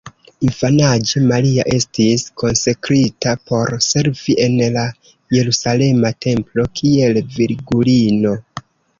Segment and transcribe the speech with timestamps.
[0.45, 4.85] Infanaĝe, Maria estis konsekrita por servi en la
[5.37, 8.33] jerusalema templo kiel virgulino.